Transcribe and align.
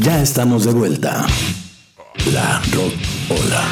Ya 0.00 0.20
estamos 0.22 0.64
de 0.64 0.72
vuelta. 0.72 1.26
La 2.32 2.60
Rock 2.72 2.94
Ola. 3.30 3.64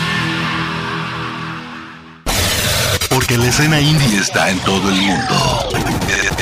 Porque 3.08 3.38
la 3.38 3.46
escena 3.46 3.80
indie 3.80 4.18
está 4.18 4.50
en 4.50 4.58
todo 4.60 4.88
el 4.88 4.96
mundo. 4.96 5.68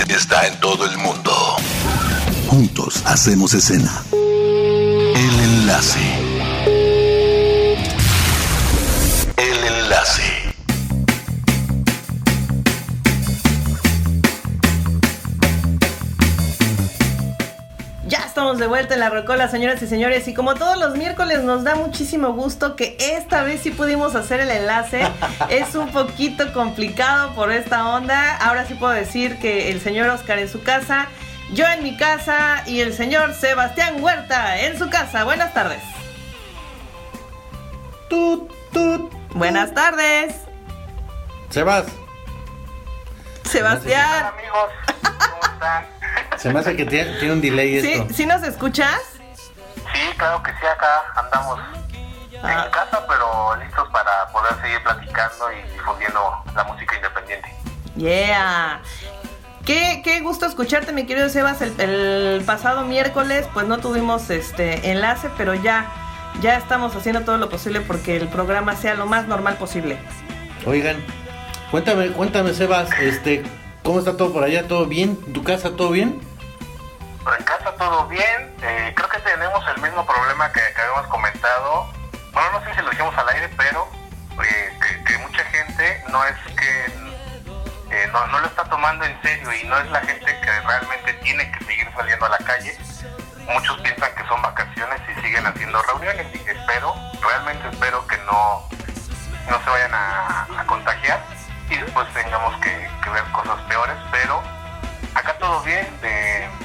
Está 0.09 0.47
en 0.47 0.59
todo 0.61 0.87
el 0.87 0.97
mundo. 0.99 1.33
Juntos 2.49 3.03
hacemos 3.05 3.53
escena. 3.53 4.03
El 4.13 5.41
enlace. 5.41 6.24
Estamos 18.55 18.61
de 18.61 18.67
vuelta 18.69 18.95
en 18.95 19.01
la 19.01 19.11
Rocola, 19.11 19.49
señoras 19.49 19.83
y 19.83 19.89
señores. 19.89 20.29
Y 20.29 20.35
como 20.35 20.55
todos 20.55 20.79
los 20.79 20.97
miércoles, 20.97 21.43
nos 21.43 21.65
da 21.65 21.75
muchísimo 21.75 22.35
gusto 22.35 22.77
que 22.77 22.97
esta 23.01 23.43
vez 23.43 23.63
sí 23.63 23.71
pudimos 23.71 24.15
hacer 24.15 24.39
el 24.39 24.51
enlace. 24.51 25.03
es 25.49 25.75
un 25.75 25.91
poquito 25.91 26.53
complicado 26.53 27.35
por 27.35 27.51
esta 27.51 27.89
onda. 27.89 28.37
Ahora 28.37 28.65
sí 28.67 28.75
puedo 28.75 28.93
decir 28.93 29.39
que 29.41 29.73
el 29.73 29.81
señor 29.81 30.09
Oscar 30.09 30.39
en 30.39 30.49
su 30.49 30.63
casa, 30.63 31.09
yo 31.53 31.67
en 31.67 31.83
mi 31.83 31.97
casa 31.97 32.63
y 32.67 32.81
el 32.81 32.95
señor 32.95 33.35
Sebastián 33.35 34.01
Huerta 34.01 34.61
en 34.61 34.79
su 34.79 34.89
casa. 34.89 35.25
Buenas 35.25 35.53
tardes. 35.53 35.83
Tut, 38.09 38.53
tut, 38.73 39.13
Buenas 39.35 39.75
tardes. 39.75 40.37
Sebas. 41.51 41.87
Sebastián. 43.51 44.27
amigos? 44.27 44.71
¿Cómo 45.03 45.43
están? 45.43 45.94
Se 46.45 46.53
me 46.53 46.59
hace 46.61 46.77
que 46.77 46.85
tiene, 46.85 47.11
tiene 47.21 47.33
un 47.33 47.41
delay 47.41 47.79
esto. 47.79 48.07
¿Sí, 48.09 48.15
¿Sí 48.17 48.27
nos 48.27 48.43
escuchas? 48.43 49.01
Sí, 49.95 50.01
claro 50.19 50.43
que 50.43 50.51
sí, 50.51 50.67
acá 50.67 51.03
andamos 51.17 51.59
Ah. 52.43 52.67
en 52.67 52.71
casa, 52.71 53.03
pero 53.09 53.57
listos 53.65 53.89
para 53.91 54.27
poder 54.31 54.53
seguir 54.61 54.83
platicando 54.83 55.51
y 55.51 55.73
difundiendo 55.73 56.21
la 56.55 56.65
música 56.65 56.97
independiente. 56.97 57.49
Yeah. 57.97 58.83
Qué, 59.65 60.03
qué 60.05 60.21
gusto 60.21 60.45
escucharte, 60.45 60.93
mi 60.93 61.07
querido 61.07 61.31
Sebas. 61.31 61.63
El, 61.63 61.81
el 61.81 62.43
pasado 62.45 62.83
miércoles, 62.83 63.49
pues 63.55 63.67
no 63.67 63.79
tuvimos 63.79 64.29
este 64.29 64.91
enlace, 64.91 65.31
pero 65.39 65.55
ya, 65.55 65.87
ya 66.43 66.59
estamos 66.59 66.95
haciendo 66.95 67.23
todo 67.23 67.39
lo 67.39 67.49
posible 67.49 67.81
porque 67.81 68.19
el 68.19 68.29
programa 68.29 68.77
sea 68.77 68.93
lo 68.93 69.07
más 69.07 69.27
normal 69.29 69.57
posible. 69.57 69.97
Oigan, 70.67 71.03
cuéntame, 71.71 72.09
cuéntame, 72.11 72.53
Sebas, 72.53 72.91
este, 73.01 73.43
¿cómo 73.83 74.01
está 74.01 74.19
todo 74.19 74.31
por 74.35 74.45
allá? 74.45 74.69
¿Todo 74.69 74.85
bien? 74.85 75.17
¿Tu 75.33 75.43
casa 75.43 75.71
todo 75.75 75.89
bien? 75.89 76.21
En 77.27 77.43
casa 77.45 77.73
todo 77.77 78.07
bien, 78.07 78.55
eh, 78.61 78.93
creo 78.95 79.09
que 79.09 79.19
tenemos 79.21 79.67
el 79.75 79.81
mismo 79.81 80.05
problema 80.05 80.53
que, 80.53 80.61
habíamos 80.61 81.07
comentado. 81.07 81.91
Bueno, 82.33 82.53
no 82.53 82.65
sé 82.65 82.75
si 82.75 82.83
lo 82.83 82.91
dijimos 82.91 83.17
al 83.17 83.29
aire, 83.31 83.49
pero 83.57 83.89
eh, 84.43 84.79
que, 85.07 85.19
mucha 85.19 85.43
gente 85.45 86.05
no 86.11 86.23
es 86.27 86.37
que 86.55 86.85
eh, 87.91 88.09
no, 88.13 88.27
no 88.27 88.41
lo 88.41 88.47
está 88.47 88.65
tomando 88.65 89.07
en 89.07 89.21
serio 89.23 89.53
y 89.55 89.65
no 89.67 89.79
es 89.79 89.91
la 89.91 90.03
gente 90.03 90.39
que 90.39 90.61
realmente 90.61 91.15
tiene 91.23 91.51
que 91.51 91.65
seguir 91.65 91.89
saliendo 91.97 92.27
a 92.27 92.29
la 92.29 92.39
calle. 92.39 92.79
Muchos 93.49 93.81
piensan 93.81 94.15
que 94.15 94.27
son 94.29 94.43
vacaciones 94.43 95.01
y 95.09 95.21
siguen 95.23 95.47
haciendo 95.47 95.83
reuniones 95.83 96.27
y 96.35 96.39
espero, 96.47 96.95
realmente 97.23 97.69
espero 97.71 98.07
que 98.07 98.19
no, 98.19 98.69
no 99.49 99.65
se 99.65 99.71
vayan 99.71 99.95
a, 99.95 100.65
contagiar 100.67 101.25
y 101.71 101.79
después 101.79 102.07
tengamos 102.13 102.55
que, 102.61 102.71
ver 103.11 103.25
cosas 103.33 103.61
peores, 103.63 103.97
pero 104.13 104.43
acá 105.15 105.39
todo 105.39 105.63
bien. 105.63 105.87
eh, 106.03 106.49
sí 106.61 106.64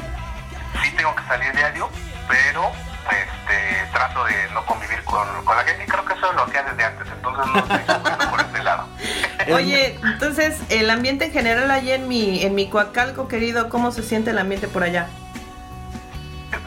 tengo 1.00 1.16
que 1.16 1.24
salir 1.24 1.56
diario, 1.56 1.90
pero 2.28 2.74
este, 3.10 3.90
trato 3.94 4.26
de 4.26 4.50
no 4.54 4.66
convivir 4.66 5.02
con, 5.06 5.26
con 5.46 5.56
la 5.56 5.64
gente 5.64 5.86
y 5.86 5.88
creo 5.88 6.04
que 6.04 6.14
eso 6.14 6.30
es 6.30 6.36
lo 6.36 6.46
que 6.46 6.58
hacía 6.58 6.72
desde 6.74 6.84
antes, 6.84 7.08
entonces 7.10 7.46
no 7.48 7.60
estoy 7.60 7.96
sufriendo 7.96 8.30
por 8.30 8.40
este 8.42 8.64
lado. 8.64 8.88
Oye, 9.54 9.98
entonces, 10.04 10.60
el 10.68 10.90
ambiente 10.90 11.26
en 11.26 11.32
general 11.32 11.72
allá 11.72 11.96
en 11.96 12.10
mi, 12.10 12.44
en 12.44 12.54
mi 12.54 12.70
Coacalco, 12.70 13.30
querido, 13.30 13.70
¿cómo 13.70 13.94
se 13.94 14.04
siente 14.04 14.32
el 14.32 14.40
ambiente 14.40 14.68
por 14.68 14.84
allá? 14.84 15.08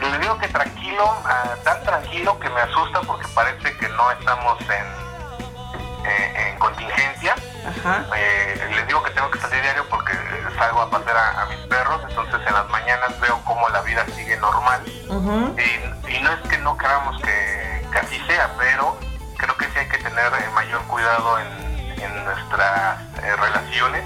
Le 0.01 0.19
digo 0.19 0.39
que 0.39 0.49
tranquilo, 0.49 1.05
ah, 1.27 1.55
tan 1.63 1.83
tranquilo 1.83 2.39
que 2.41 2.49
me 2.49 2.61
asusta 2.63 3.03
porque 3.03 3.27
parece 3.35 3.77
que 3.77 3.89
no 3.91 4.11
estamos 4.13 4.59
en, 4.63 6.07
eh, 6.11 6.49
en 6.49 6.59
contingencia. 6.59 7.35
Ajá. 7.67 8.05
Eh, 8.17 8.71
les 8.75 8.87
digo 8.87 9.03
que 9.03 9.11
tengo 9.13 9.31
que 9.31 9.39
salir 9.41 9.63
diario 9.63 9.87
porque 9.89 10.13
salgo 10.59 10.83
a 10.83 10.91
pasear 10.91 11.17
a, 11.17 11.43
a 11.43 11.47
mis 11.47 11.59
perros, 11.69 12.01
entonces 12.09 12.41
en 12.47 12.55
las 12.55 12.69
mañanas 12.69 13.19
veo 13.21 13.41
cómo 13.45 13.69
la 13.69 13.81
vida 13.83 14.05
sigue 14.15 14.37
normal. 14.39 14.83
Y, 14.87 16.11
y 16.17 16.21
no 16.23 16.33
es 16.33 16.41
que 16.49 16.59
no 16.59 16.77
queramos 16.77 17.21
que, 17.23 17.87
que 17.93 17.99
así 17.99 18.19
sea, 18.27 18.51
pero 18.59 18.99
creo 19.39 19.57
que 19.57 19.67
sí 19.67 19.79
hay 19.79 19.89
que 19.89 19.99
tener 19.99 20.27
eh, 20.33 20.51
mayor 20.55 20.83
cuidado 20.89 21.39
en, 21.39 22.03
en 22.03 22.25
nuestras 22.25 23.01
eh, 23.23 23.37
relaciones, 23.37 24.03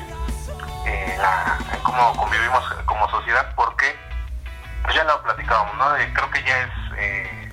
en, 0.85 1.19
la- 1.23 1.59
en 1.73 1.81
cómo 1.83 2.13
convivimos 2.17 2.63
como 2.85 3.09
sociedad, 3.11 3.53
porque 3.57 3.97
pues 4.83 4.95
ya 4.95 5.05
lo 5.05 5.23
platicábamos, 5.23 5.77
¿no? 5.77 5.97
Eh, 5.97 6.13
creo 6.15 6.31
que 6.31 6.43
ya 6.45 6.59
es 6.63 6.71
eh, 6.99 7.53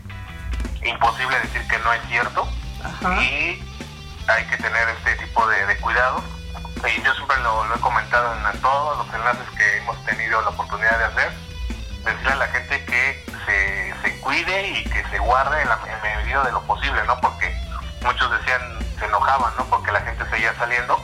imposible 0.83 1.39
decir 1.39 1.65
que 1.67 1.77
no 1.79 1.93
es 1.93 2.01
cierto 2.09 2.47
Ajá. 2.83 3.21
y 3.23 3.72
hay 4.27 4.45
que 4.45 4.57
tener 4.57 4.89
este 4.89 5.15
tipo 5.17 5.45
de, 5.47 5.65
de 5.65 5.77
cuidados. 5.77 6.23
Y 6.85 7.01
yo 7.01 7.13
siempre 7.13 7.37
lo, 7.41 7.63
lo 7.65 7.75
he 7.75 7.79
comentado 7.79 8.35
en, 8.35 8.61
todos 8.61 8.97
los 9.05 9.15
enlaces 9.15 9.49
que 9.57 9.77
hemos 9.77 10.03
tenido 10.05 10.41
la 10.41 10.49
oportunidad 10.49 10.97
de 10.97 11.05
hacer, 11.05 11.31
decirle 12.03 12.31
a 12.33 12.35
la 12.35 12.47
gente 12.47 12.83
que 12.85 13.25
se, 13.45 13.93
se 14.01 14.19
cuide 14.19 14.67
y 14.69 14.83
que 14.89 15.03
se 15.09 15.17
guarde 15.19 15.61
en 15.61 15.69
la 15.69 15.77
medida 16.03 16.43
de 16.43 16.51
lo 16.51 16.61
posible, 16.63 17.01
¿no? 17.05 17.19
Porque 17.21 17.55
muchos 18.01 18.29
decían, 18.39 18.61
se 18.99 19.05
enojaban, 19.05 19.53
¿no? 19.57 19.63
Porque 19.65 19.91
la 19.93 20.01
gente 20.01 20.25
seguía 20.29 20.53
saliendo. 20.55 20.99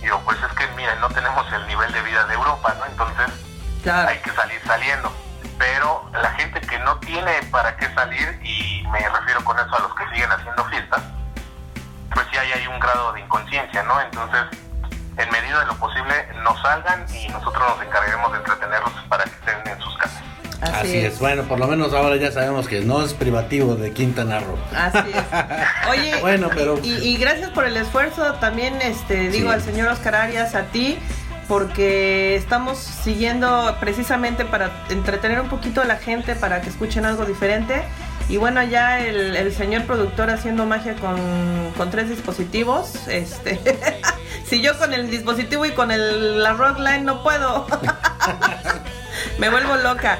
Y 0.00 0.02
digo, 0.04 0.20
pues 0.24 0.38
es 0.40 0.52
que, 0.56 0.66
miren, 0.76 1.00
no 1.00 1.08
tenemos 1.08 1.52
el 1.52 1.66
nivel 1.66 1.92
de 1.92 2.02
vida 2.02 2.24
de 2.26 2.34
Europa, 2.34 2.74
¿no? 2.78 2.86
Entonces, 2.86 3.26
Claro. 3.82 4.08
hay 4.08 4.18
que 4.18 4.30
salir 4.32 4.60
saliendo. 4.66 5.12
Pero 5.58 6.08
la 6.12 6.30
gente 6.32 6.60
que 6.60 6.78
no 6.80 6.96
tiene 6.98 7.42
para 7.50 7.76
qué 7.76 7.92
salir, 7.94 8.40
y 8.44 8.84
me 8.92 9.00
refiero 9.08 9.44
con 9.44 9.58
eso 9.58 9.74
a 9.74 9.80
los 9.80 9.94
que 9.96 10.08
siguen 10.10 10.30
haciendo 10.30 10.64
fiestas, 10.66 11.02
sí 12.44 12.52
hay, 12.60 12.66
un 12.66 12.78
grado 12.80 13.12
de 13.12 13.20
inconsciencia, 13.20 13.82
¿no? 13.84 14.00
Entonces, 14.00 14.40
en 15.16 15.30
medida 15.30 15.60
de 15.60 15.66
lo 15.66 15.74
posible, 15.76 16.14
no 16.44 16.60
salgan 16.62 17.04
y 17.14 17.28
nosotros 17.28 17.62
nos 17.76 17.86
encargaremos 17.86 18.32
de 18.32 18.38
entretenerlos 18.38 18.92
para 19.08 19.24
que 19.24 19.30
estén 19.30 19.72
en 19.72 19.80
sus 19.80 19.96
casas. 19.96 20.22
Así, 20.60 20.98
es. 20.98 21.18
bueno, 21.20 21.44
por 21.44 21.58
lo 21.60 21.68
menos 21.68 21.92
ahora 21.94 22.16
ya 22.16 22.32
sabemos 22.32 22.66
que 22.66 22.80
no 22.80 23.02
es 23.04 23.14
privativo 23.14 23.76
de 23.76 23.92
Quintana 23.92 24.40
Roo. 24.40 24.58
Así 24.76 25.10
es. 25.12 25.24
Oye, 25.88 26.20
Bueno, 26.20 26.50
pero- 26.52 26.78
y, 26.82 26.90
y 26.94 27.16
gracias 27.16 27.50
por 27.50 27.64
el 27.64 27.76
esfuerzo 27.76 28.34
también, 28.34 28.80
este, 28.82 29.28
digo 29.28 29.48
Sí. 29.50 29.54
al 29.54 29.62
señor 29.62 29.88
Oscar 29.88 30.16
Arias, 30.16 30.54
a 30.56 30.62
ti, 30.64 30.98
porque 31.46 32.34
estamos 32.34 32.76
siguiendo 32.78 33.76
precisamente 33.80 34.44
para 34.44 34.70
entretener 34.90 35.40
un 35.40 35.48
poquito 35.48 35.80
a 35.80 35.84
la 35.84 35.96
gente, 35.96 36.34
para 36.34 36.60
que 36.60 36.68
escuchen 36.70 37.06
algo 37.06 37.24
diferente. 37.24 37.82
Y 38.28 38.36
bueno, 38.36 38.62
ya 38.62 39.00
el, 39.00 39.54
señor 39.54 39.84
productor 39.84 40.28
haciendo 40.28 40.66
magia 40.66 40.94
con, 40.96 41.90
tres 41.90 42.10
dispositivos. 42.10 43.08
Este, 43.08 43.58
si 44.46 44.60
yo 44.60 44.78
con 44.78 44.92
el 44.92 45.10
dispositivo 45.10 45.64
y 45.64 45.70
con 45.70 45.90
el, 45.90 46.42
la 46.42 46.52
rockline 46.52 47.04
no 47.04 47.22
puedo. 47.22 47.66
Me 49.38 49.48
vuelvo 49.48 49.76
loca. 49.76 50.18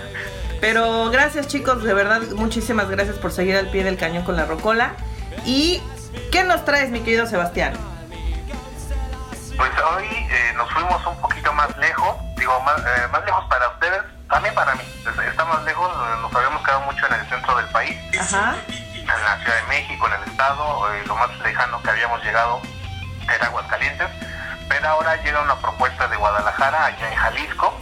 Pero 0.61 1.11
gracias 1.11 1.49
chicos, 1.49 1.85
de 1.85 1.93
verdad, 1.93 2.23
muchísimas 2.35 2.89
gracias 2.89 3.17
por 3.17 3.31
seguir 3.31 3.57
al 3.57 3.71
pie 3.71 3.85
del 3.85 3.99
cañón 3.99 4.25
con 4.25 4.37
la 4.37 4.47
rocola. 4.47 4.95
¿Y 5.45 5.83
qué 6.33 6.45
nos 6.45 6.65
traes, 6.65 6.91
mi 6.91 7.01
querido 7.01 7.27
Sebastián? 7.27 7.75
Pues 9.57 9.71
hoy 9.95 10.07
eh, 10.07 10.53
nos 10.57 10.71
fuimos 10.73 11.07
un 11.07 11.21
poquito 11.21 11.53
más 11.53 11.77
lejos, 11.79 12.17
digo, 12.39 12.61
más, 12.63 12.81
eh, 12.81 13.09
más 13.13 13.25
lejos 13.25 13.45
para 13.49 13.69
ustedes, 13.69 14.03
también 14.29 14.55
para 14.55 14.75
mí. 14.75 14.83
Es- 15.07 15.19
Está 15.29 15.45
más 15.45 15.63
lejos, 15.65 15.91
nos 16.21 16.35
habíamos 16.35 16.63
quedado 16.65 16.81
mucho 16.83 17.07
en 17.07 17.15
el 17.15 17.29
centro 17.29 17.57
del 17.57 17.67
país. 17.69 17.97
Ajá. 18.21 18.55
en 18.97 19.25
la 19.25 19.39
Ciudad 19.39 19.57
de 19.57 19.63
México, 19.69 20.07
en 20.07 20.13
el 20.23 20.29
estado, 20.29 20.93
eh, 20.93 21.03
lo 21.07 21.17
más 21.17 21.31
lejano 21.39 21.81
que 21.83 21.89
habíamos 21.91 22.23
llegado 22.23 22.61
era 23.35 23.47
Aguascalientes, 23.47 24.07
pero 24.69 24.87
ahora 24.89 25.17
llega 25.23 25.41
una 25.41 25.57
propuesta 25.57 26.07
de 26.09 26.17
Guadalajara, 26.17 26.85
allá 26.85 27.09
en 27.11 27.17
Jalisco, 27.17 27.75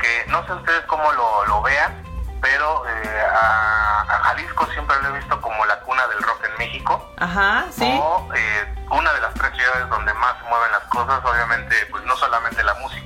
que 0.00 0.24
no 0.28 0.42
sé 0.46 0.52
ustedes 0.54 0.82
cómo 0.86 1.12
lo, 1.12 1.44
lo 1.46 1.60
vean, 1.60 2.02
pero 2.40 2.82
eh, 2.88 3.22
a, 3.30 4.00
a 4.08 4.18
Jalisco 4.24 4.66
siempre 4.72 4.96
lo 5.02 5.10
he 5.10 5.18
visto 5.18 5.38
como 5.42 5.66
la 5.66 5.78
cuna 5.80 6.06
del 6.06 6.22
rock 6.22 6.44
en 6.46 6.56
México, 6.56 7.12
Ajá, 7.18 7.64
sí. 7.70 7.98
o 8.02 8.28
eh, 8.34 8.74
una 8.90 9.12
de 9.12 9.20
las 9.20 9.34
tres 9.34 9.52
ciudades 9.54 9.86
donde 9.90 10.14
más 10.14 10.34
se 10.38 10.44
mueven 10.48 10.72
las 10.72 10.84
cosas, 10.84 11.20
obviamente, 11.24 11.76
pues 11.90 12.02
no 12.04 12.16
solamente 12.16 12.62
la 12.64 12.72
música, 12.76 12.99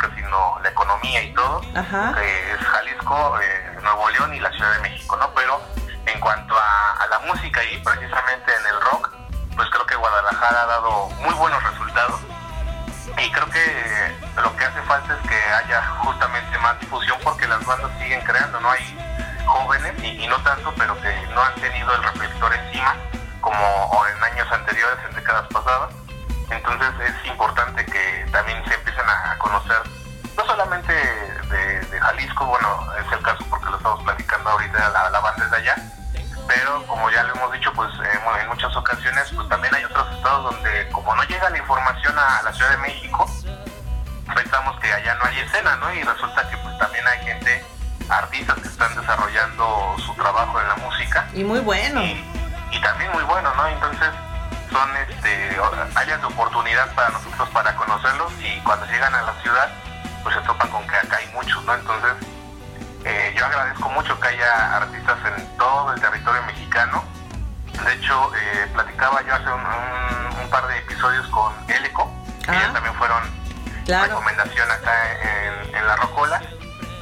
y 1.05 1.35
todo, 1.35 1.61
Ajá. 1.75 2.15
es 2.23 2.59
Jalisco, 2.61 3.39
eh, 3.41 3.79
Nuevo 3.83 4.11
León 4.11 4.35
y 4.35 4.41
la 4.41 4.51
Ciudad 4.51 4.73
de 4.75 4.81
México, 4.81 5.17
¿no? 5.17 5.31
Pero 5.35 5.61
en 6.07 6.21
cuanto 6.21 6.55
a, 6.57 7.03
a 7.03 7.07
la 7.09 7.19
música 7.21 7.63
y 7.65 7.79
precisamente 7.79 8.53
en 8.53 8.67
el 8.75 8.81
rock, 8.81 9.11
pues 9.57 9.69
creo 9.71 9.87
que 9.87 9.97
Guadalajara 9.97 10.63
ha 10.63 10.67
dado 10.67 11.09
muy 11.21 11.35
buenos 11.35 11.63
resultados 11.63 12.21
y 13.19 13.31
creo 13.31 13.49
que 13.51 14.15
lo 14.43 14.57
que 14.57 14.65
hace 14.65 14.83
falta 14.83 15.15
es 15.15 15.29
que 15.29 15.37
haya 15.37 15.83
justamente 16.03 16.59
más 16.59 16.79
difusión 16.81 17.19
porque 17.23 17.47
las 17.47 17.65
bandas 17.65 17.91
siguen 17.99 18.21
creando, 18.23 18.61
¿no? 18.61 18.71
Hay 18.71 18.99
jóvenes 19.47 19.93
y, 20.03 20.27
no 20.27 20.37
tanto, 20.43 20.73
pero 20.77 21.01
que 21.01 21.27
no 21.35 21.43
han 21.43 21.55
tenido 21.57 21.95
el 21.95 22.03
reflector 22.03 22.53
encima 22.55 22.97
como 23.41 24.05
en 24.07 24.25
años 24.25 24.51
anteriores, 24.51 24.99
en 25.09 25.15
décadas 25.15 25.47
pasadas. 25.49 25.93
Entonces 26.51 26.89
es 27.01 27.27
importante 27.27 27.85
que 27.85 28.27
también 28.33 28.65
se 28.67 28.75
empiecen 28.75 29.09
a 29.09 29.39
conocer, 29.39 29.83
no 29.87 30.04
solamente 30.55 30.93
de, 30.93 32.01
Jalisco, 32.01 32.47
bueno, 32.47 32.87
es 33.01 33.13
el 33.13 33.21
caso 33.23 33.45
porque 33.51 33.71
lo 33.71 33.77
estamos 33.77 34.03
platicando 34.05 34.51
ahorita, 34.51 34.89
la, 34.91 35.11
la 35.11 35.19
banda 35.21 35.45
es 35.45 35.51
de 35.51 35.57
allá, 35.57 35.77
pero 36.47 36.87
como 36.87 37.11
ya 37.11 37.25
lo 37.25 37.35
hemos 37.35 37.53
dicho, 37.53 37.73
pues 37.73 37.91
en 38.41 38.49
muchas 38.49 38.77
ocasiones, 38.77 39.33
pues 39.35 39.49
también 39.49 39.75
hay 39.75 39.85
otros 39.85 40.07
estados 40.15 40.55
donde 40.55 40.89
como 40.91 41.13
no 41.17 41.25
llega 41.25 41.51
la 41.51 41.59
información 41.59 42.17
a 42.17 42.43
la 42.43 42.53
Ciudad 42.53 42.71
de 42.71 42.77
México, 42.77 43.29
pensamos 44.33 44.79
que 44.79 44.93
allá 44.93 45.15
no 45.17 45.25
hay 45.25 45.41
escena, 45.41 45.75
¿no? 45.77 45.93
Y 45.93 46.05
resulta 46.05 46.49
que 46.49 46.57
pues 46.59 46.79
también 46.79 47.05
hay 47.09 47.25
gente, 47.25 47.65
artistas 48.09 48.57
que 48.61 48.69
están 48.69 48.95
desarrollando 48.95 49.97
su 50.07 50.15
trabajo 50.15 50.61
en 50.61 50.69
la 50.69 50.77
música. 50.77 51.27
Y 51.35 51.43
muy 51.43 51.61
bueno. 51.61 52.01
Y, 52.01 52.81
también 52.81 53.11
muy 53.13 53.25
bueno, 53.25 53.53
¿no? 53.57 53.67
Entonces 53.67 54.11
son 54.71 54.89
este 55.09 55.57
áreas 55.97 56.21
de 56.21 56.27
oportunidad 56.27 56.95
para 56.95 57.09
nosotros 57.09 57.49
para 57.51 57.75
conocerlos 57.75 58.33
y 58.41 58.61
cuando 58.61 58.87
llegan 58.87 59.15
a 59.15 59.23
la 59.23 59.33
ciudad 59.43 59.71
pues 60.25 60.35
se 60.35 60.41
topan 60.43 60.69
con 60.71 60.85
que 60.89 60.97
acá 60.97 61.19
hay 61.19 61.29
muchos, 61.35 61.63
¿no? 61.65 61.75
Entonces 61.75 62.13
eh, 63.05 63.35
yo 63.37 63.45
agradezco 63.45 63.89
mucho 63.91 64.19
que 64.19 64.29
haya 64.29 64.77
artistas 64.79 65.19
en 65.37 65.57
todo 65.59 65.93
el 65.93 66.01
territorio 66.01 66.43
mexicano. 66.45 67.05
De 67.85 67.93
hecho, 67.93 68.35
eh, 68.35 68.67
platicaba 68.73 69.21
yo 69.23 69.35
hace 69.35 69.51
un, 69.51 70.51
par 70.51 70.67
de 70.69 70.79
episodios 70.79 71.27
con 71.29 71.53
Eleco, 71.69 72.11
que 72.41 72.53
ya 72.53 72.73
también 72.73 72.95
fueron 72.95 73.23
recomendación 73.87 74.71
acá 74.71 74.93
en, 75.73 75.87
La 75.87 75.97
Rocola, 75.97 76.41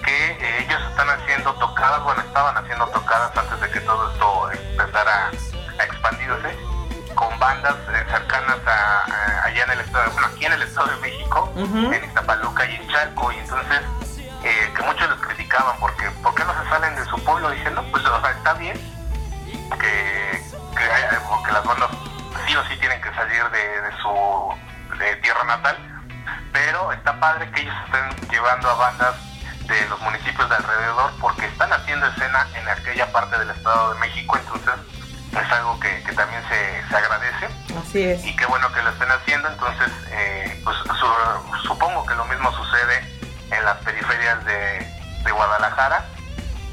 que 0.05 0.31
eh, 0.33 0.65
ellos 0.65 0.81
están 0.91 1.09
haciendo 1.11 1.53
tocadas, 1.55 2.03
bueno, 2.03 2.23
estaban 2.23 2.57
haciendo 2.57 2.87
tocadas 2.89 3.37
antes 3.37 3.61
de 3.61 3.71
que 3.71 3.81
todo 3.81 4.11
esto 4.11 4.51
empezara 4.51 5.31
a 5.79 5.85
expandirse, 5.85 6.59
bandas 7.43 7.75
cercanas 8.09 8.59
a, 8.67 9.44
allá 9.47 9.65
en 9.65 9.71
el 9.73 9.81
estado, 9.81 10.12
bueno, 10.12 10.29
aquí 10.29 10.47
en 10.47 10.53
el 10.53 10.62
estado 10.62 10.87
de 10.87 10.97
México, 10.99 11.53
en 11.56 12.05
Iztapaluca 12.05 12.65
y 12.67 12.77
en 12.77 12.89
Chalco, 12.89 13.33
y 13.33 13.39
entonces 13.39 13.81
eh, 14.44 14.73
que 14.77 14.83
muchos 14.85 15.11
les 15.11 15.19
criticaban 15.19 15.77
porque 15.81 16.09
¿por 16.23 16.33
qué 16.37 16.44
no 16.44 16.53
se 16.62 16.69
salen 16.69 16.94
de 16.94 17.05
su 17.06 17.17
pueblo 17.25 17.50
diciendo 17.50 17.85
pues 17.91 18.05
o 18.05 18.21
sea 18.21 18.31
está 18.31 18.55
bien 18.55 18.77
que, 19.81 20.43
que, 20.77 21.53
las 21.53 21.65
bandas 21.65 21.91
sí 22.47 22.55
o 22.55 22.65
sí 22.67 22.77
tienen 22.79 23.00
que 23.00 23.12
salir 23.12 23.43
de, 23.50 23.91
su 24.00 24.55
tierra 25.21 25.45
natal 25.45 25.77
pero 26.53 26.93
está 26.93 27.19
padre 27.19 27.50
que 27.50 27.62
ellos 27.62 27.75
estén 27.87 28.31
llevando 28.31 28.71
a 28.71 28.75
bandas 28.75 29.15
de 29.67 29.88
los 29.88 30.00
municipios 30.00 30.49
de 30.49 30.55
alrededor 30.55 31.11
porque 31.21 31.47
están 31.47 31.73
haciendo 31.73 32.06
escena 32.06 32.47
en 32.55 32.69
aquella 32.69 33.11
parte 33.11 33.37
del 33.37 33.50
Estado 33.50 33.95
de 33.95 34.00
México 34.00 34.37
entonces 34.37 34.75
es 35.33 35.53
algo 35.53 35.81
que, 35.81 36.01
también 36.14 36.43
se, 36.49 36.94
agradece 36.94 37.49
Así 37.81 38.05
es. 38.05 38.25
y 38.25 38.37
qué 38.37 38.47
bueno 38.47 38.70
que 38.73 38.82
lo 38.82 38.91
estén 38.91 39.11
haciendo 39.11 39.49
entonces 39.49 39.91
eh, 40.11 40.61
pues 40.64 40.76
supongo 41.62 42.05
que 42.06 42.14
lo 42.14 42.25
mismo 42.26 42.53
sucede 42.53 43.03
en 43.50 43.64
las 43.64 43.76
periferias 43.79 44.44
de, 44.44 44.87
Guadalajara, 45.32 46.05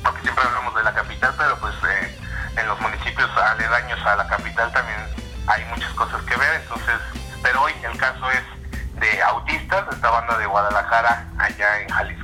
porque 0.04 0.22
siempre 0.22 0.44
hablamos 0.44 0.76
de 0.76 0.84
la 0.84 0.94
capital, 0.94 1.34
pero 1.38 1.58
pues 1.60 1.74
eh, 1.88 2.18
en 2.58 2.68
los 2.68 2.80
municipios 2.82 3.30
aledaños 3.38 4.06
a 4.06 4.16
la 4.16 4.28
capital 4.28 4.72
también 4.74 5.00
hay 5.48 5.64
muchas 5.66 5.92
cosas 5.94 6.22
que 6.24 6.36
ver, 6.36 6.62
entonces, 6.62 6.96
pero 7.42 7.62
hoy 7.62 7.74
el 7.84 7.98
caso 7.98 8.30
es 8.32 9.00
de 9.00 9.24
Autistas, 9.24 9.86
esta 9.92 10.10
banda 10.10 10.38
de 10.38 10.46
Guadalajara 10.46 11.26
allá 11.38 11.82
en 11.82 11.90
Jalisco. 11.90 12.19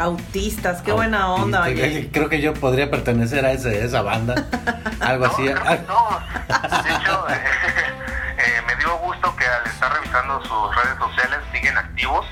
Autistas, 0.00 0.82
qué 0.82 0.92
buena 0.92 1.32
onda. 1.32 1.64
Creo 2.12 2.28
que 2.28 2.40
yo 2.40 2.54
podría 2.54 2.90
pertenecer 2.90 3.44
a 3.44 3.52
ese, 3.52 3.84
esa 3.84 4.02
banda, 4.02 4.34
algo 5.00 5.26
así. 5.26 5.44
de 5.44 5.52
hecho, 5.52 7.26
eh, 7.28 8.62
me 8.66 8.76
dio 8.76 8.96
gusto 8.98 9.36
que 9.36 9.44
al 9.46 9.66
estar 9.66 9.92
revisando 9.92 10.42
sus 10.42 10.74
redes 10.76 10.98
sociales 10.98 11.38
siguen 11.52 11.76
activos 11.76 12.26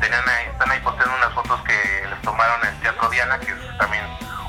tenían 0.00 0.28
ahí, 0.28 0.46
están 0.50 0.70
ahí 0.70 0.80
posteando 0.80 1.14
unas 1.16 1.32
fotos 1.32 1.60
que 1.62 2.08
les 2.08 2.20
tomaron 2.22 2.60
en 2.62 2.74
el 2.74 2.80
Teatro 2.80 3.08
Diana, 3.10 3.38
que 3.38 3.52
es 3.52 3.78
también 3.78 4.04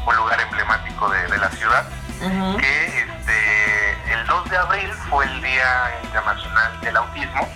un 0.06 0.16
lugar 0.16 0.40
emblemático 0.42 1.10
de, 1.10 1.38
la 1.38 1.50
ciudad, 1.52 1.86
que 2.60 2.88
este, 2.88 4.14
el 4.14 4.26
2 4.26 4.50
de 4.50 4.58
abril 4.58 4.92
fue 5.10 5.26
el 5.26 5.42
Día 5.42 5.94
Internacional 6.04 6.82
del 6.82 6.98
Autismo 6.98 7.48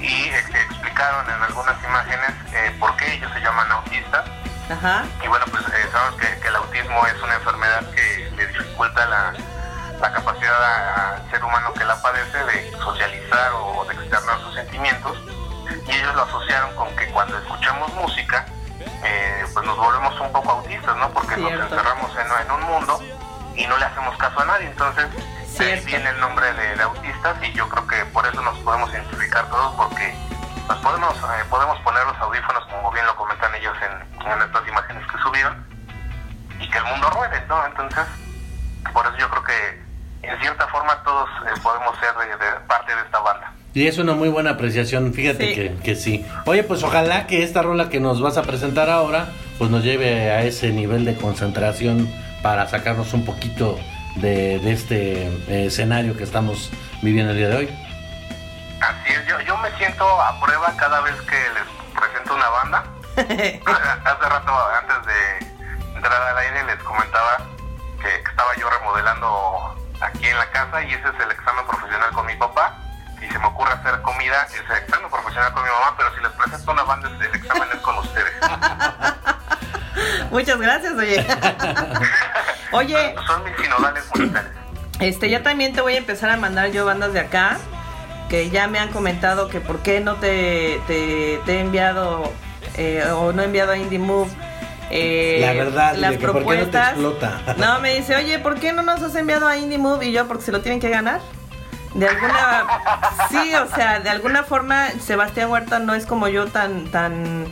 y 0.00 0.28
explicaron 0.28 1.26
en 1.28 1.42
algunas 1.42 1.76
imágenes 1.84 2.30
eh, 2.54 2.76
por 2.78 2.96
qué 2.96 3.14
ellos 3.14 3.30
se 3.32 3.40
llaman 3.40 3.70
autistas. 3.72 4.24
Y 5.22 5.28
bueno, 5.28 5.44
pues 5.50 5.64
eh, 5.68 5.88
sabemos 5.90 6.20
que, 6.20 6.46
el 6.46 6.56
autismo 6.56 7.06
es 7.06 7.22
una 7.22 7.34
enfermedad 7.34 7.80
que 7.94 8.30
le 8.36 8.46
dificulta 8.48 9.06
la, 9.06 9.32
capacidad 10.12 11.14
al 11.14 11.30
ser 11.30 11.42
humano 11.42 11.72
que 11.74 11.84
la 11.84 12.00
padece 12.00 12.38
de 12.44 12.70
socializar 12.72 13.52
o 13.54 13.84
de 13.86 13.94
externar 13.94 14.38
sus 14.40 14.54
sentimientos 14.54 15.18
y 15.86 15.90
ellos 15.90 16.14
lo 16.14 16.22
asociaron 16.22 16.74
con 16.76 16.94
que 16.96 17.06
cuando 17.08 17.38
escuchamos 17.38 17.92
música, 17.94 18.46
eh, 19.04 19.44
pues 19.52 19.66
nos 19.66 19.76
volvemos 19.76 20.18
un 20.20 20.32
poco 20.32 20.50
autistas, 20.50 20.96
¿no? 20.96 21.10
Porque 21.10 21.36
nos 21.36 21.52
encerramos 21.52 22.10
en, 22.16 22.50
un 22.50 22.62
mundo 22.62 23.00
y 23.54 23.66
no 23.66 23.76
le 23.76 23.84
hacemos 23.84 24.16
caso 24.16 24.40
a 24.40 24.44
nadie. 24.44 24.66
Entonces, 24.66 25.06
ahí 25.60 25.80
viene 25.84 26.10
el 26.10 26.20
nombre 26.20 26.52
de, 26.52 26.82
autistas 26.82 27.36
y 27.42 27.52
yo 27.52 27.68
creo 27.68 27.86
que 27.86 28.04
por 28.06 28.26
eso 28.26 28.40
nos 28.42 28.58
podemos 28.60 28.90
identificar 28.90 29.48
todos 29.48 29.74
porque 29.76 30.14
nos 30.68 30.78
podemos, 30.78 31.16
eh, 31.16 31.44
podemos 31.50 31.80
poner 31.80 32.06
los 32.06 32.16
audífonos, 32.18 32.64
como 32.66 32.92
bien 32.92 33.06
lo 33.06 33.16
comentan 33.16 33.54
ellos 33.54 33.76
en, 33.82 34.30
en 34.30 34.42
estas 34.42 34.68
imágenes 34.68 35.02
que 35.10 35.18
subieron, 35.18 35.66
y 36.60 36.68
que 36.68 36.78
el 36.78 36.84
mundo 36.84 37.10
ruede, 37.10 37.42
¿no? 37.48 37.64
Entonces, 37.66 38.04
por 38.92 39.06
eso 39.06 39.16
yo 39.18 39.30
creo 39.30 39.44
que 39.44 40.28
en 40.28 40.40
cierta 40.40 40.66
forma 40.68 41.02
todos 41.04 41.28
eh, 41.46 41.60
podemos 41.62 41.96
ser 41.98 42.14
de 42.14 42.66
parte 42.66 42.94
de 42.94 43.00
esta 43.02 43.20
banda. 43.20 43.52
Y 43.74 43.86
es 43.86 43.98
una 43.98 44.14
muy 44.14 44.28
buena 44.28 44.50
apreciación, 44.50 45.12
fíjate 45.12 45.54
Que, 45.54 45.76
que, 45.82 45.94
sí. 45.94 46.26
Oye, 46.46 46.64
pues 46.64 46.82
ojalá 46.82 47.26
que 47.26 47.42
esta 47.42 47.62
rola 47.62 47.88
que 47.88 48.00
nos 48.00 48.20
vas 48.20 48.36
a 48.36 48.42
presentar 48.42 48.90
ahora, 48.90 49.28
pues 49.58 49.70
nos 49.70 49.84
lleve 49.84 50.30
a 50.30 50.42
ese 50.42 50.72
nivel 50.72 51.04
de 51.04 51.16
concentración 51.16 52.08
para 52.42 52.66
sacarnos 52.66 53.12
un 53.14 53.24
poquito 53.24 53.78
de, 54.16 54.56
este 54.72 55.28
eh, 55.48 55.66
escenario 55.66 56.16
que 56.16 56.24
estamos 56.24 56.70
viviendo 57.02 57.32
el 57.32 57.38
día 57.38 57.48
de 57.48 57.56
hoy. 57.56 57.68
Yo 59.46 59.56
me 59.58 59.70
siento 59.76 60.04
a 60.20 60.38
prueba 60.40 60.72
cada 60.76 61.00
vez 61.00 61.14
que 61.22 61.36
les 61.50 61.64
presento 61.98 62.34
una 62.34 62.48
banda. 62.48 62.84
Hace 63.16 64.28
rato, 64.28 64.68
antes 64.80 65.06
de 65.06 65.96
entrar 65.96 66.22
al 66.22 66.38
aire, 66.38 66.64
les 66.64 66.82
comentaba 66.82 67.38
que 68.00 68.14
estaba 68.14 68.54
yo 68.56 68.70
remodelando 68.70 69.76
aquí 70.00 70.28
en 70.28 70.38
la 70.38 70.48
casa 70.50 70.82
y 70.82 70.94
ese 70.94 71.08
es 71.08 71.20
el 71.20 71.30
examen 71.30 71.66
profesional 71.66 72.12
con 72.12 72.26
mi 72.26 72.36
papá 72.36 72.76
si 73.20 73.28
se 73.28 73.38
me 73.38 73.46
ocurre 73.46 73.72
hacer 73.72 74.00
comida, 74.02 74.46
es 74.46 74.70
el 74.70 74.76
examen 74.76 75.10
profesional 75.10 75.52
con 75.52 75.62
mi 75.62 75.68
mamá, 75.70 75.94
pero 75.96 76.14
si 76.14 76.20
les 76.22 76.32
presento 76.32 76.72
una 76.72 76.82
banda, 76.84 77.08
el 77.08 77.34
examen 77.34 77.68
es 77.72 77.80
con 77.80 77.98
ustedes. 77.98 78.32
Muchas 80.30 80.58
gracias, 80.58 80.92
oye. 80.94 81.26
oye. 82.72 83.14
Son, 83.26 83.44
mis 83.44 83.56
sinodales 83.56 84.04
musicales. 84.14 84.52
Este, 85.00 85.30
ya 85.30 85.42
también 85.42 85.72
te 85.72 85.80
voy 85.80 85.94
a 85.94 85.98
empezar 85.98 86.30
a 86.30 86.36
mandar 86.36 86.70
yo 86.70 86.84
bandas 86.84 87.12
de 87.12 87.20
acá, 87.20 87.58
que 88.28 88.50
ya 88.50 88.68
me 88.68 88.78
han 88.78 88.90
comentado 88.90 89.48
que 89.48 89.60
por 89.60 89.80
qué 89.80 90.00
no 90.00 90.16
te, 90.16 90.80
te, 90.86 91.40
he 91.46 91.60
enviado 91.60 92.32
eh, 92.76 93.04
o 93.14 93.32
no 93.32 93.42
he 93.42 93.46
enviado 93.46 93.72
a 93.72 93.78
Indie 93.78 93.98
Move. 93.98 94.30
Eh, 94.90 95.38
la 95.40 95.52
verdad, 95.52 95.96
las 95.96 96.16
propuestas. 96.16 96.96
no, 96.96 97.12
te 97.12 97.26
explota? 97.26 97.54
no, 97.58 97.80
me 97.80 97.94
dice, 97.94 98.16
oye, 98.16 98.38
¿por 98.38 98.58
qué 98.58 98.72
no 98.72 98.82
nos 98.82 99.02
has 99.02 99.14
enviado 99.16 99.46
a 99.46 99.56
Indie 99.56 99.78
Move? 99.78 100.06
Y 100.06 100.12
yo, 100.12 100.26
porque 100.26 100.44
se 100.44 100.52
lo 100.52 100.60
tienen 100.60 100.80
que 100.80 100.88
ganar. 100.88 101.20
De 101.94 102.06
alguna, 102.06 102.66
sí, 103.30 103.54
o 103.54 103.74
sea, 103.74 104.00
de 104.00 104.10
alguna 104.10 104.44
forma 104.44 104.88
Sebastián 105.00 105.50
Huerta 105.50 105.78
no 105.78 105.94
es 105.94 106.06
como 106.06 106.28
yo 106.28 106.46
tan, 106.46 106.90
tan, 106.90 107.46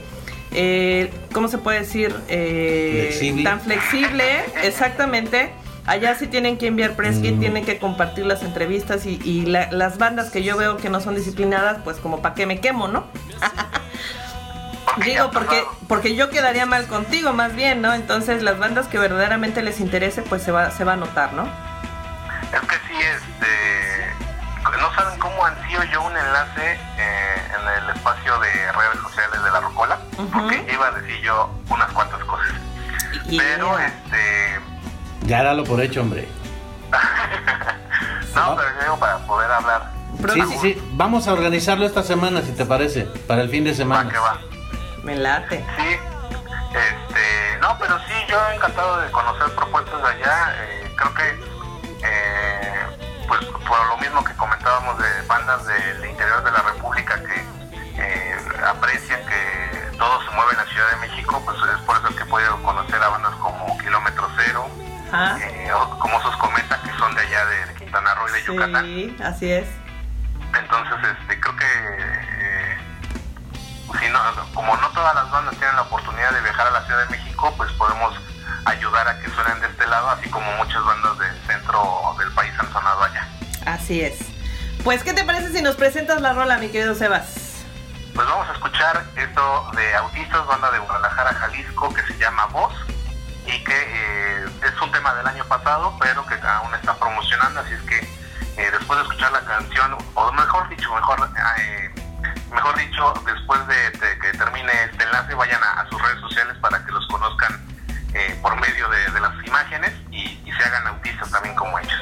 eh, 0.52 1.10
¿cómo 1.32 1.48
se 1.48 1.58
puede 1.58 1.80
decir? 1.80 2.14
Eh, 2.28 3.42
tan 3.44 3.60
flexible, 3.60 4.44
exactamente. 4.62 5.52
Allá 5.86 6.14
sí 6.16 6.26
tienen 6.26 6.58
que 6.58 6.66
enviar 6.66 6.94
press 6.94 7.16
mm. 7.16 7.38
tienen 7.38 7.64
que 7.64 7.78
compartir 7.78 8.26
las 8.26 8.42
entrevistas 8.42 9.06
y, 9.06 9.46
las 9.46 9.98
bandas 9.98 10.30
que 10.30 10.42
yo 10.42 10.56
veo 10.56 10.76
que 10.76 10.90
no 10.90 11.00
son 11.00 11.14
disciplinadas, 11.14 11.78
pues 11.84 11.98
como 11.98 12.22
para 12.22 12.34
qué 12.34 12.46
me 12.46 12.60
quemo, 12.60 12.88
¿no? 12.88 13.06
Digo, 15.04 15.30
porque, 15.30 15.62
porque 15.88 16.16
yo 16.16 16.30
quedaría 16.30 16.64
mal 16.64 16.86
contigo 16.86 17.32
más 17.32 17.54
bien, 17.54 17.82
¿no? 17.82 17.92
Entonces 17.92 18.42
las 18.42 18.58
bandas 18.58 18.88
que 18.88 18.98
verdaderamente 18.98 19.62
les 19.62 19.78
interese, 19.80 20.22
pues 20.22 20.42
se 20.42 20.52
va, 20.52 20.70
se 20.70 20.84
va 20.84 20.94
a 20.94 20.96
notar, 20.96 21.34
¿no? 21.34 21.44
Es 21.44 22.60
que 22.60 22.76
sí, 22.88 22.94
este 23.00 23.86
no 24.80 24.94
saben 24.94 25.18
cómo 25.18 25.44
ansío 25.44 25.82
yo 25.84 26.02
un 26.02 26.16
enlace 26.16 26.78
eh, 26.98 27.42
en 27.54 27.82
el 27.84 27.90
espacio 27.96 28.38
de 28.40 28.72
redes 28.72 29.00
sociales 29.02 29.42
de 29.42 29.50
la 29.50 29.60
Rocola, 29.60 29.98
porque 30.32 30.66
iba 30.72 30.88
a 30.88 30.90
decir 30.92 31.20
yo 31.22 31.50
unas 31.68 31.90
cuantas 31.92 32.20
cosas. 32.24 32.54
Pero 33.28 33.78
este. 33.78 34.45
Ya 35.26 35.42
dalo 35.42 35.64
por 35.64 35.80
hecho, 35.80 36.00
hombre. 36.02 36.28
no, 38.34 38.56
pero 38.56 38.68
yo 38.74 38.80
digo 38.80 38.98
para 38.98 39.18
poder 39.26 39.50
hablar. 39.50 39.90
Sí, 40.32 40.40
sí, 40.42 40.58
sí. 40.60 40.82
Vamos 40.92 41.28
a 41.28 41.32
organizarlo 41.32 41.84
esta 41.84 42.02
semana, 42.02 42.42
si 42.42 42.52
te 42.52 42.64
parece, 42.64 43.02
para 43.26 43.42
el 43.42 43.50
fin 43.50 43.64
de 43.64 43.74
semana. 43.74 44.04
Va 44.04 44.10
que 44.10 44.18
va. 44.18 44.40
Me 45.02 45.16
late. 45.16 45.64
Sí. 45.76 45.96
Este, 46.70 47.58
no, 47.60 47.76
pero 47.78 47.98
sí, 48.00 48.14
yo 48.28 48.36
yo 48.36 48.50
encantado 48.54 49.00
de 49.00 49.10
conocer 49.10 49.50
propuestas 49.54 50.02
de 50.02 50.08
allá. 50.08 50.54
Eh, 50.58 50.94
creo 50.96 51.14
que, 51.14 51.28
eh, 52.02 52.86
pues 53.26 53.44
por 53.46 53.86
lo 53.88 53.96
mismo 53.98 54.22
que 54.24 54.34
comentábamos 54.34 54.98
de 54.98 55.22
bandas 55.26 55.66
del 55.66 56.04
interior 56.04 56.44
de 56.44 56.50
la 56.50 56.58
República 56.58 56.75
Yucatán. 68.56 68.84
Sí, 68.84 69.16
así 69.22 69.50
es. 69.50 69.66
Entonces, 70.58 70.96
este, 71.20 71.40
creo 71.40 71.56
que 71.56 71.66
si 73.98 74.08
no, 74.10 74.18
como 74.54 74.76
no 74.76 74.88
todas 74.90 75.14
las 75.14 75.30
bandas 75.30 75.56
tienen 75.56 75.76
la 75.76 75.82
oportunidad 75.82 76.32
de 76.32 76.40
viajar 76.40 76.66
a 76.66 76.70
la 76.70 76.84
Ciudad 76.84 77.04
de 77.04 77.16
México, 77.16 77.52
pues 77.56 77.70
podemos 77.72 78.14
ayudar 78.64 79.08
a 79.08 79.18
que 79.20 79.30
suenen 79.30 79.60
de 79.60 79.68
este 79.68 79.86
lado, 79.86 80.10
así 80.10 80.28
como 80.28 80.50
muchas 80.52 80.84
bandas 80.84 81.18
del 81.18 81.46
centro 81.46 82.14
del 82.18 82.30
país 82.32 82.52
han 82.58 82.72
sonado 82.72 83.02
allá. 83.04 83.28
Así 83.64 84.00
es. 84.00 84.18
Pues, 84.84 85.02
¿qué 85.02 85.12
te 85.12 85.24
parece 85.24 85.52
si 85.52 85.62
nos 85.62 85.76
presentas 85.76 86.20
la 86.20 86.32
rola, 86.32 86.58
mi 86.58 86.68
querido 86.68 86.94
Sebas? 86.94 87.64
Pues 88.14 88.26
vamos 88.26 88.48
a 88.48 88.52
escuchar 88.52 89.04
esto 89.16 89.70
de 89.74 89.94
Autistas, 89.96 90.46
banda 90.46 90.70
de 90.70 90.78
Guadalajara, 90.78 91.34
Jalisco, 91.34 91.92
que 91.92 92.02
se 92.02 92.16
llama 92.18 92.46
Voz 92.46 92.72
y 93.46 93.62
que 93.62 93.74
eh, 93.74 94.46
es 94.64 94.80
un 94.80 94.90
tema 94.90 95.14
del 95.14 95.26
año 95.26 95.44
pasado, 95.44 95.94
pero 96.00 96.24
que 96.26 96.34
aún 96.34 96.74
está 96.74 96.94
promocionando, 96.94 97.60
así 97.60 97.74
es 97.74 97.82
que 97.82 98.15
eh, 98.56 98.70
después 98.72 98.98
de 98.98 99.04
escuchar 99.04 99.32
la 99.32 99.40
canción, 99.40 99.96
o 100.14 100.32
mejor 100.32 100.68
dicho, 100.68 100.94
mejor 100.94 101.28
eh, 101.58 101.90
mejor 102.52 102.76
dicho, 102.78 103.14
después 103.24 103.60
de, 103.66 103.98
que 104.20 104.38
termine 104.38 104.72
este 104.90 105.04
enlace, 105.04 105.34
vayan 105.34 105.60
a, 105.62 105.86
sus 105.90 106.00
redes 106.00 106.20
sociales 106.20 106.56
para 106.60 106.84
que 106.84 106.92
los 106.92 107.06
conozcan 107.08 107.60
eh, 108.14 108.38
por 108.40 108.58
medio 108.60 108.88
de, 108.88 109.20
las 109.20 109.46
imágenes 109.46 109.92
y, 110.10 110.40
se 110.56 110.62
hagan 110.62 110.86
autistas 110.86 111.30
también 111.30 111.54
como 111.54 111.78
ellos. 111.78 111.92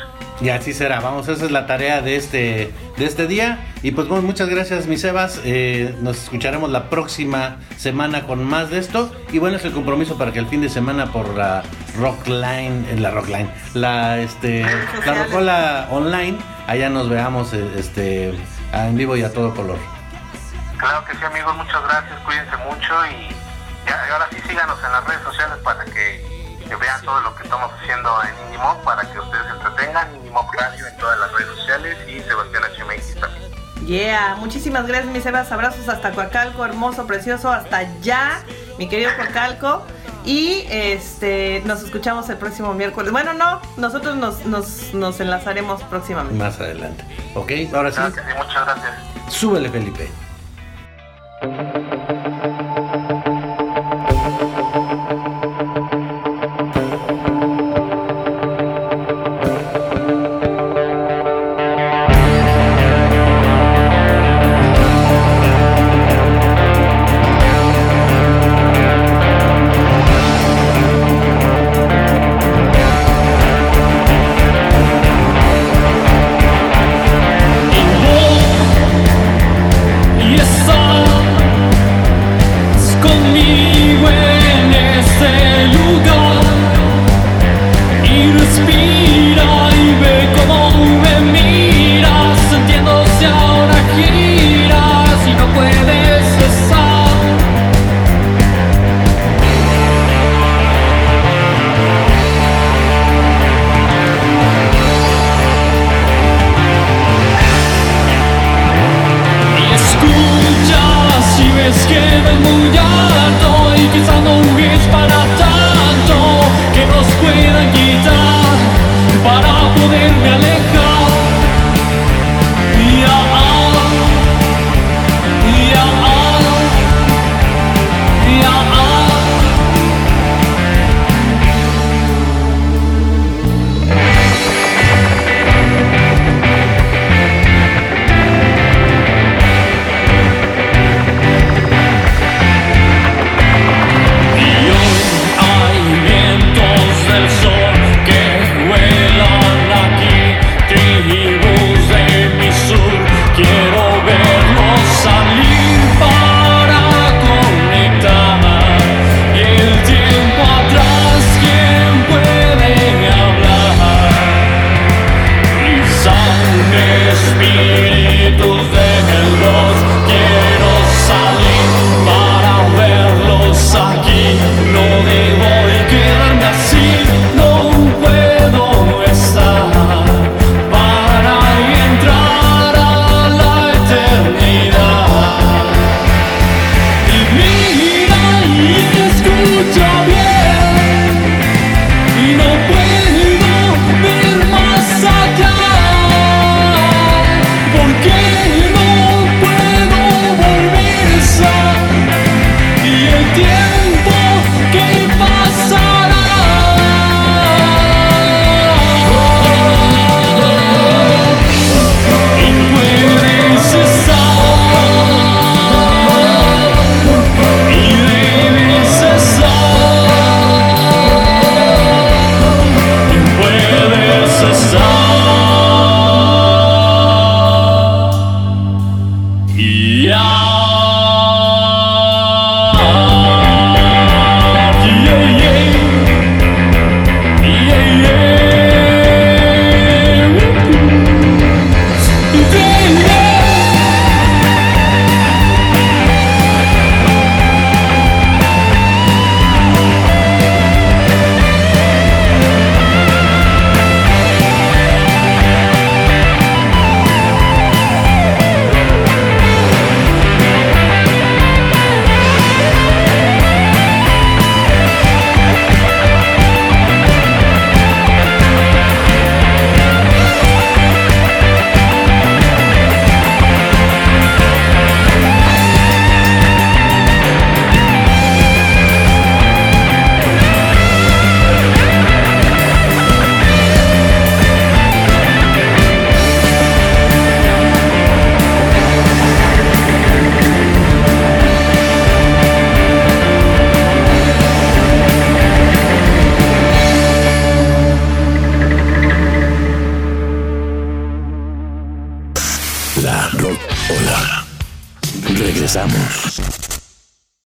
Y 0.41 0.49
así 0.51 0.73
será, 0.73 1.01
vamos, 1.01 1.27
esa 1.27 1.45
es 1.45 1.51
la 1.51 1.67
tarea 1.67 2.03
de 2.03 2.15
este, 2.15 2.73
de 2.97 3.05
este 3.05 3.27
día. 3.27 3.59
Y 3.83 3.91
pues 3.91 4.07
bueno, 4.07 4.23
muchas 4.23 4.49
gracias, 4.49 4.87
mi 4.87 4.97
Sebas. 4.97 5.41
Eh, 5.45 5.97
nos 6.03 6.23
escucharemos 6.23 6.71
la 6.71 6.89
próxima 6.89 7.57
semana 7.77 8.27
con 8.27 8.45
más 8.45 8.71
de 8.71 8.79
esto. 8.79 9.13
Y 9.33 9.41
bueno, 9.41 9.57
es 9.57 9.65
el 9.65 9.73
compromiso 9.73 10.17
para 10.17 10.33
que 10.33 10.39
el 10.39 10.47
fin 10.47 10.61
de 10.61 10.69
semana 10.69 11.07
por 11.07 11.31
la 11.31 11.65
Rockline, 11.97 12.87
en 12.89 13.03
la 13.03 13.11
Rockline, 13.11 13.53
la 13.75 14.19
este, 14.19 14.63
la 15.07 15.15
Rockola 15.15 15.89
online, 15.91 16.39
allá 16.67 16.89
nos 16.89 17.09
veamos 17.09 17.53
este 17.53 18.35
en 18.73 18.97
vivo 18.97 19.17
y 19.17 19.23
a 19.23 19.33
todo 19.33 19.55
color. 19.55 19.79
Claro 20.79 21.05
que 21.05 21.17
sí, 21.17 21.25
amigos, 21.25 21.57
muchas 21.57 21.83
gracias, 21.85 22.21
cuídense 22.21 22.57
mucho 22.69 22.95
y, 23.07 23.35
ahora 24.11 24.27
sí 24.31 24.41
síganos 24.47 24.79
en 24.85 24.93
las 24.93 25.05
redes 25.05 25.23
sociales 25.23 25.59
para 25.63 25.85
que, 25.85 26.35
vean 26.81 27.01
todo 27.03 27.21
lo 27.21 27.35
que 27.37 27.45
estamos 27.45 27.71
haciendo 27.73 28.11
en 28.25 28.47
Indimob, 28.47 28.83
para 28.83 29.03
que 29.03 29.19
ustedes 29.19 29.47
se 29.47 29.53
entretengan, 29.53 30.15
Indimob 30.17 30.47
Radio 30.53 30.87
en 30.87 30.97
todas 30.97 31.19
las 31.21 31.33
redes 31.33 31.49
sociales 31.57 31.97
y 32.09 32.21
Sebastián 32.21 32.63
HMX 32.77 33.21
también. 33.21 33.55
Yeah, 33.87 34.37
muchísimas 34.41 34.87
gracias, 34.87 35.13
mis 35.13 35.23
Sebas. 35.23 35.53
Abrazos 35.53 35.89
hasta 35.89 36.11
Coacalco, 36.11 36.65
hermoso, 36.65 37.07
precioso, 37.07 37.53
hasta 37.53 37.79
allá, 37.79 38.43
mi 38.79 38.89
querido 38.89 39.11
Coacalco. 39.17 39.87
Y 40.25 40.65
este 40.71 41.63
nos 41.67 41.83
escuchamos 41.83 42.29
el 42.31 42.39
próximo 42.39 42.73
miércoles. 42.75 43.13
Bueno, 43.13 43.35
no, 43.35 43.61
nosotros 43.77 44.17
nos, 44.17 44.47
nos, 44.47 44.95
nos 44.95 45.21
enlazaremos 45.21 45.83
próximamente. 45.85 46.39
Más 46.39 46.59
adelante. 46.61 47.05
Ok, 47.35 47.53
ahora 47.75 47.93
sí. 47.93 48.01
muchas 48.01 48.65
gracias. 48.65 48.95
Súbele, 49.29 49.69
Felipe. 49.71 50.24